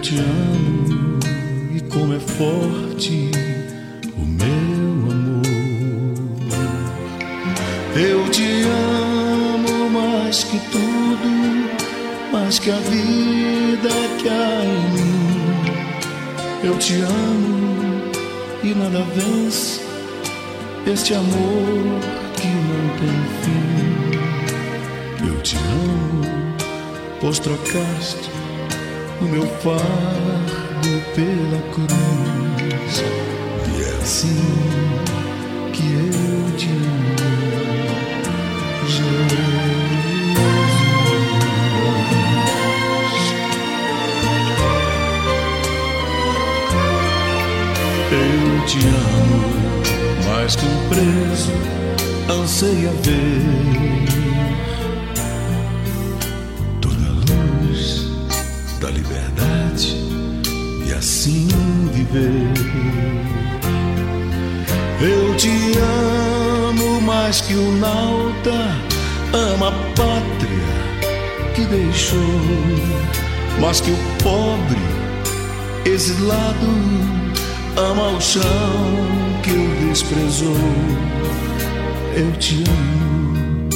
[0.00, 1.18] Te amo
[1.74, 3.30] e como é forte
[4.16, 5.42] o meu amor.
[7.96, 11.28] Eu te amo mais que tudo,
[12.32, 13.88] mais que a vida
[14.22, 15.28] que há em mim.
[16.62, 18.12] Eu te amo
[18.62, 19.80] e nada vence
[20.86, 22.00] este amor
[22.36, 23.68] que não tem fim.
[25.28, 26.22] Eu te amo,
[27.20, 28.38] pois trocaste
[29.20, 33.02] o meu fardo pela cruz.
[33.66, 34.44] E é assim
[35.72, 37.98] que eu te amo,
[38.86, 39.58] Jesus.
[48.10, 49.58] Eu te amo
[50.26, 51.52] mais que um preso
[52.30, 54.27] anseia ver
[68.38, 68.50] nauta
[69.32, 72.18] ama a pátria que deixou,
[73.60, 74.78] mais que o pobre
[75.84, 76.66] exilado
[77.76, 78.42] ama o chão
[79.42, 80.56] que o desprezou.
[82.14, 83.68] Eu te amo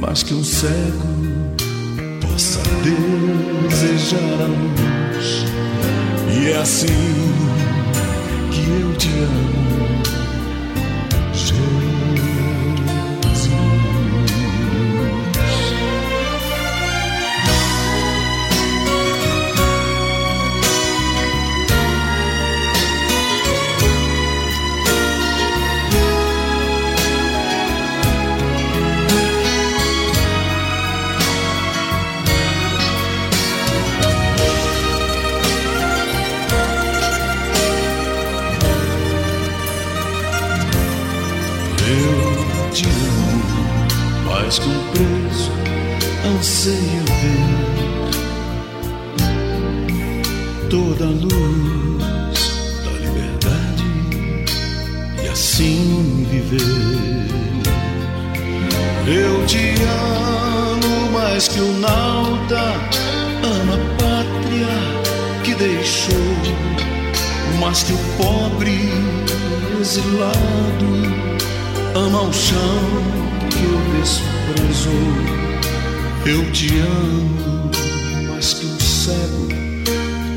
[0.00, 1.08] mais que um cego
[2.20, 2.60] possa
[3.68, 5.44] desejar a luz.
[6.30, 6.86] E é assim
[8.50, 9.53] que eu te amo,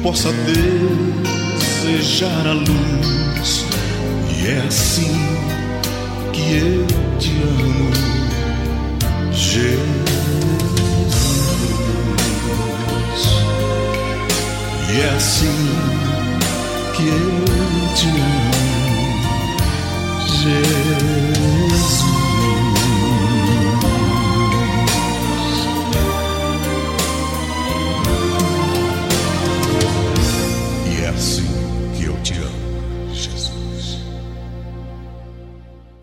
[0.07, 0.31] possa
[1.83, 3.65] desejar a luz.
[4.39, 5.11] E é assim
[6.31, 6.87] que eu
[7.19, 7.91] te amo,
[9.33, 9.77] Jesus.
[14.89, 15.59] E é assim
[16.95, 17.26] que eu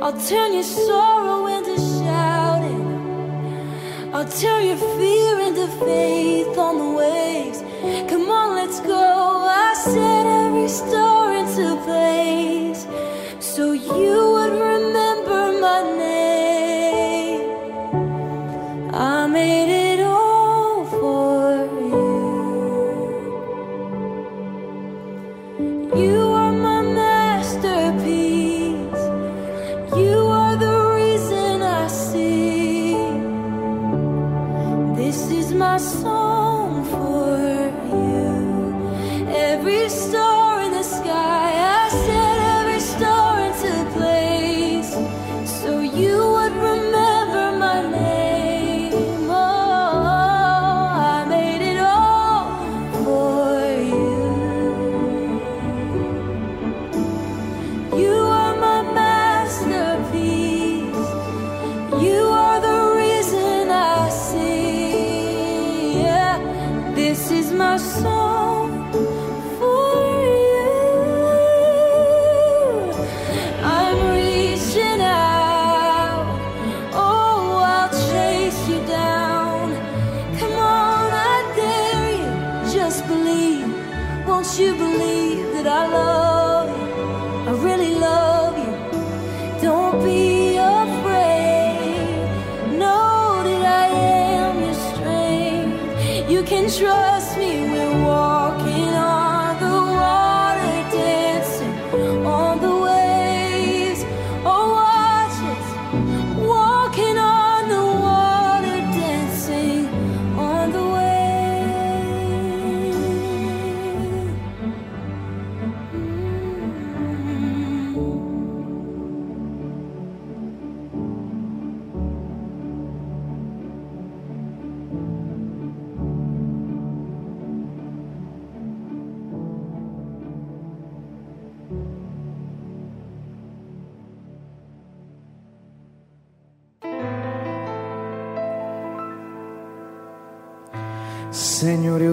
[0.00, 2.86] I'll turn your sorrow into shouting.
[4.14, 7.62] I'll turn your fear into faith on the waves.
[8.08, 8.94] Come on, let's go.
[8.94, 12.86] I set every star into place
[13.40, 14.27] so you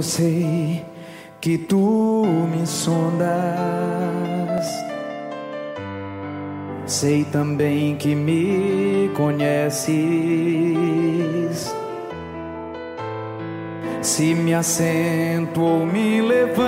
[0.06, 0.86] sei
[1.42, 3.26] que tu me sondas.
[6.86, 9.96] Sei também que me conheces.
[14.02, 16.66] Se me assento ou me levanto,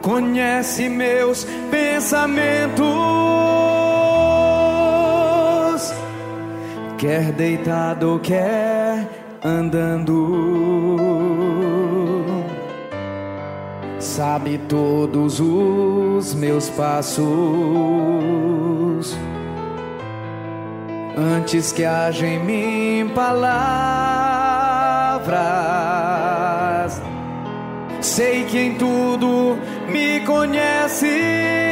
[0.00, 3.61] conhece meus pensamentos.
[7.02, 9.08] Quer deitado, quer
[9.44, 10.06] andando,
[13.98, 17.26] sabe todos os meus passos.
[21.18, 23.42] Antes que haja em mim palavras,
[28.00, 29.58] sei que em tudo
[29.90, 31.71] me conhece.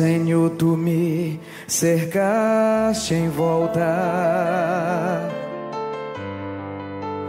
[0.00, 3.84] Senhor, tu me cercaste em volta,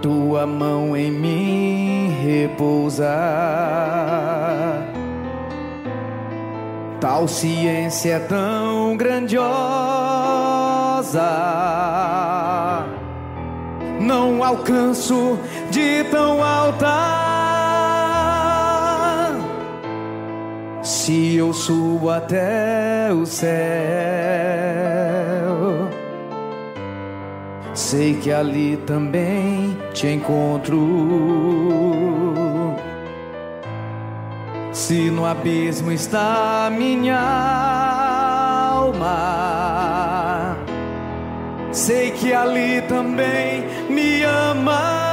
[0.02, 3.14] tua mão em mim repousa.
[7.02, 9.42] Tal ciência tão grandiosa,
[14.00, 15.38] não alcanço
[15.70, 17.21] de tão alta.
[20.84, 23.52] Se eu subo até o céu,
[27.76, 30.80] sei que ali também te encontro.
[34.72, 37.20] Se no abismo está minha
[38.74, 40.58] alma,
[41.72, 45.11] sei que ali também me ama.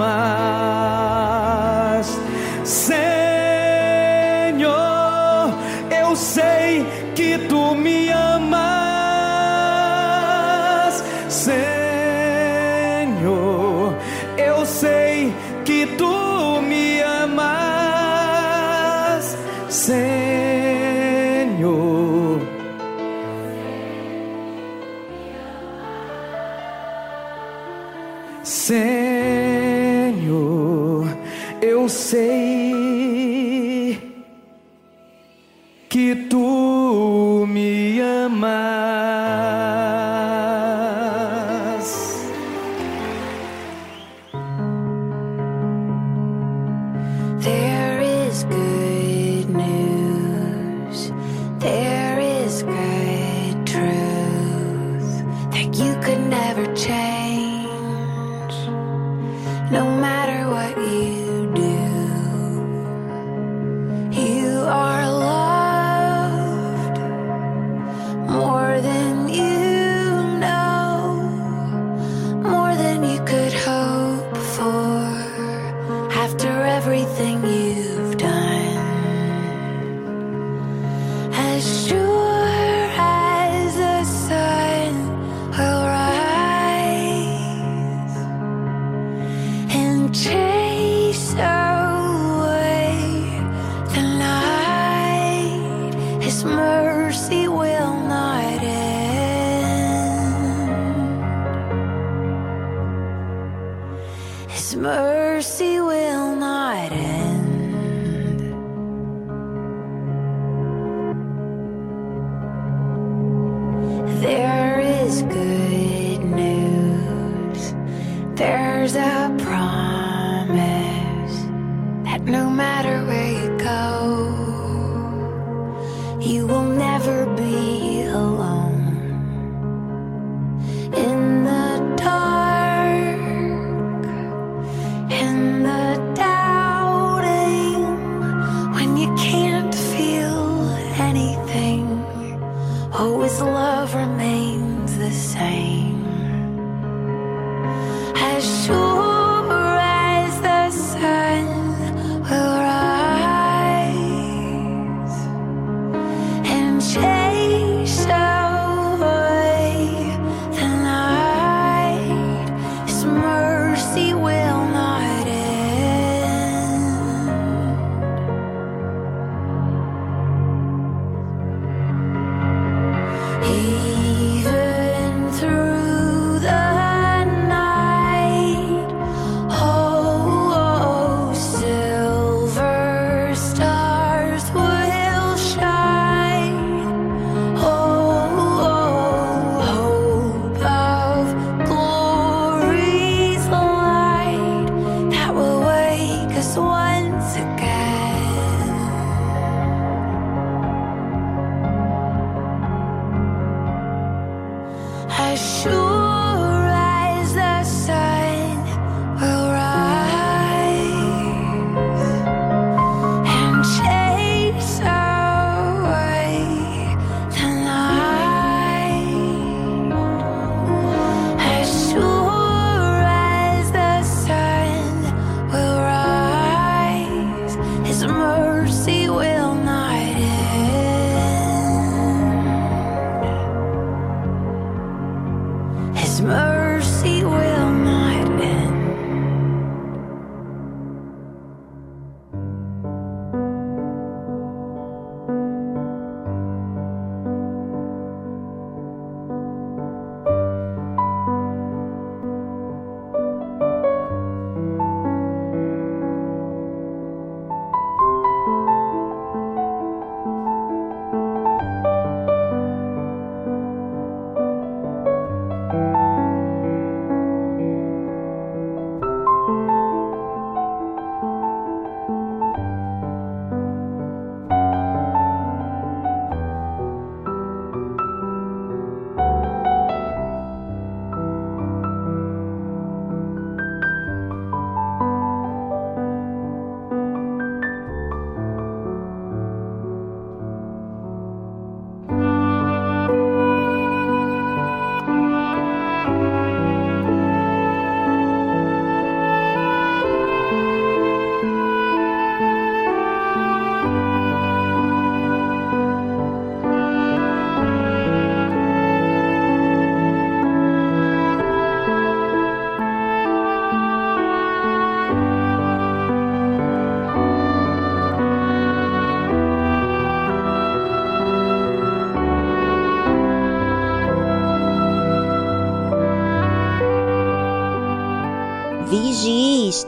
[0.00, 0.79] my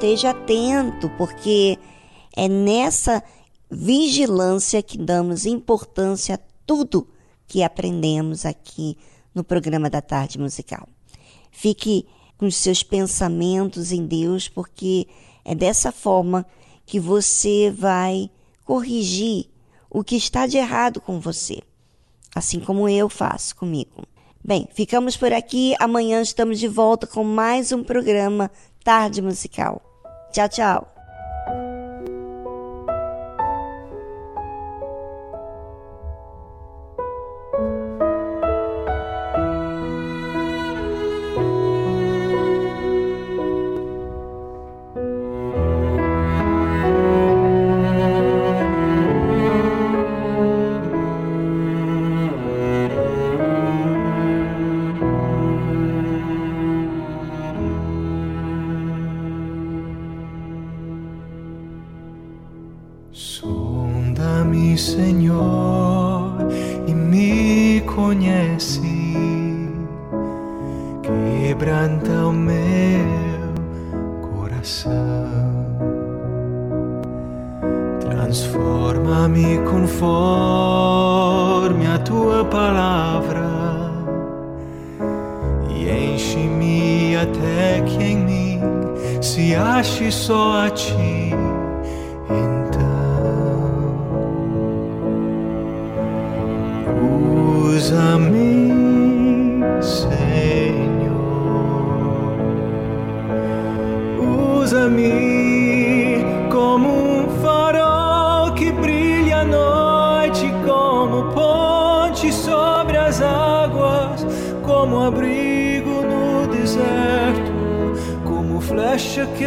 [0.02, 1.78] esteja atento, porque
[2.36, 3.22] é nessa
[3.70, 7.06] vigilância que damos importância a tudo
[7.46, 8.98] que aprendemos aqui
[9.32, 10.88] no programa da Tarde Musical.
[11.52, 12.04] Fique
[12.36, 15.06] com os seus pensamentos em Deus, porque
[15.44, 16.44] é dessa forma
[16.84, 18.28] que você vai
[18.64, 19.50] corrigir
[19.88, 21.62] o que está de errado com você,
[22.34, 24.02] assim como eu faço comigo.
[24.44, 25.76] Bem, ficamos por aqui.
[25.78, 28.50] Amanhã estamos de volta com mais um programa
[28.82, 29.91] Tarde Musical.
[30.32, 30.91] 家教
[82.12, 83.48] tua palavra
[85.70, 88.60] e enche-me até que em mim
[89.22, 91.32] se ache só a ti.
[97.74, 98.61] Usa-me,
[118.92, 119.46] flecha que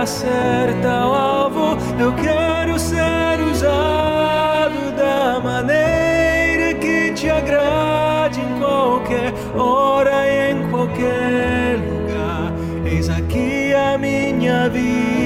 [0.00, 1.76] acerta o alvo.
[1.98, 11.78] Eu quero ser usado da maneira que te agrade em qualquer hora e em qualquer
[11.78, 12.52] lugar.
[12.84, 15.25] Eis aqui a minha vida,